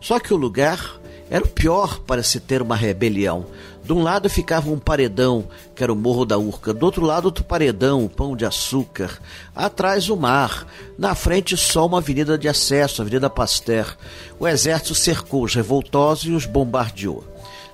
Só 0.00 0.18
que 0.18 0.34
o 0.34 0.36
lugar 0.36 1.00
era 1.32 1.46
o 1.46 1.48
pior 1.48 2.00
para 2.00 2.22
se 2.22 2.38
ter 2.38 2.60
uma 2.60 2.76
rebelião. 2.76 3.46
De 3.82 3.90
um 3.90 4.02
lado 4.02 4.28
ficava 4.28 4.70
um 4.70 4.78
paredão, 4.78 5.48
que 5.74 5.82
era 5.82 5.90
o 5.90 5.96
Morro 5.96 6.26
da 6.26 6.36
Urca, 6.36 6.74
do 6.74 6.84
outro 6.84 7.06
lado 7.06 7.24
outro 7.24 7.42
paredão, 7.42 8.06
pão 8.06 8.36
de 8.36 8.44
açúcar, 8.44 9.18
atrás 9.56 10.10
o 10.10 10.16
mar, 10.16 10.66
na 10.98 11.14
frente 11.14 11.56
só 11.56 11.86
uma 11.86 11.98
avenida 11.98 12.36
de 12.36 12.48
acesso, 12.48 13.00
a 13.00 13.04
Avenida 13.04 13.30
Pasteur. 13.30 13.96
O 14.38 14.46
exército 14.46 14.94
cercou 14.94 15.42
os 15.42 15.54
revoltosos 15.54 16.26
e 16.26 16.32
os 16.32 16.44
bombardeou. 16.44 17.24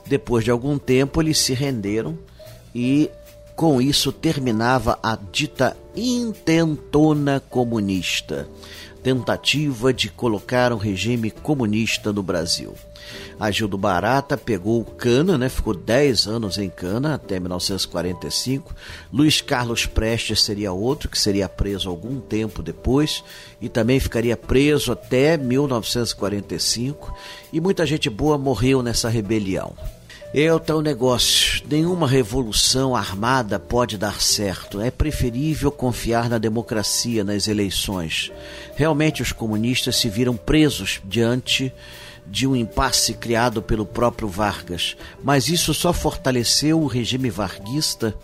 Depois 0.06 0.44
de 0.44 0.52
algum 0.52 0.78
tempo 0.78 1.20
eles 1.20 1.38
se 1.38 1.52
renderam 1.52 2.16
e 2.72 3.10
com 3.58 3.82
isso 3.82 4.12
terminava 4.12 5.00
a 5.02 5.18
dita 5.32 5.76
intentona 5.96 7.40
comunista, 7.40 8.48
tentativa 9.02 9.92
de 9.92 10.08
colocar 10.08 10.72
um 10.72 10.76
regime 10.76 11.28
comunista 11.32 12.12
no 12.12 12.22
Brasil. 12.22 12.72
Agildo 13.40 13.76
Barata 13.76 14.36
pegou 14.36 14.84
cana, 14.84 15.36
né? 15.36 15.48
Ficou 15.48 15.74
10 15.74 16.28
anos 16.28 16.56
em 16.56 16.70
cana 16.70 17.16
até 17.16 17.40
1945. 17.40 18.72
Luiz 19.12 19.40
Carlos 19.40 19.86
Prestes 19.86 20.40
seria 20.40 20.72
outro 20.72 21.08
que 21.08 21.18
seria 21.18 21.48
preso 21.48 21.90
algum 21.90 22.20
tempo 22.20 22.62
depois 22.62 23.24
e 23.60 23.68
também 23.68 23.98
ficaria 23.98 24.36
preso 24.36 24.92
até 24.92 25.36
1945. 25.36 27.12
E 27.52 27.60
muita 27.60 27.84
gente 27.84 28.08
boa 28.08 28.38
morreu 28.38 28.84
nessa 28.84 29.08
rebelião. 29.08 29.74
É 30.32 30.52
o 30.52 30.60
tal 30.60 30.82
negócio. 30.82 31.62
Nenhuma 31.66 32.06
revolução 32.06 32.94
armada 32.94 33.58
pode 33.58 33.96
dar 33.96 34.20
certo. 34.20 34.78
É 34.78 34.90
preferível 34.90 35.72
confiar 35.72 36.28
na 36.28 36.36
democracia 36.36 37.24
nas 37.24 37.48
eleições. 37.48 38.30
Realmente 38.76 39.22
os 39.22 39.32
comunistas 39.32 39.96
se 39.96 40.10
viram 40.10 40.36
presos 40.36 41.00
diante 41.02 41.72
de 42.26 42.46
um 42.46 42.54
impasse 42.54 43.14
criado 43.14 43.62
pelo 43.62 43.86
próprio 43.86 44.28
Vargas, 44.28 44.98
mas 45.24 45.48
isso 45.48 45.72
só 45.72 45.94
fortaleceu 45.94 46.78
o 46.78 46.86
regime 46.86 47.30
varguista 47.30 48.14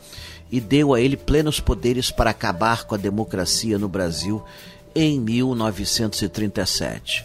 e 0.53 0.61
deu 0.61 0.93
a 0.93 1.00
ele 1.00 1.17
plenos 1.17 1.59
poderes 1.59 2.11
para 2.11 2.29
acabar 2.29 2.84
com 2.84 2.95
a 2.95 2.99
democracia 2.99 3.79
no 3.79 3.89
Brasil 3.89 4.45
em 4.95 5.19
1937. 5.19 7.25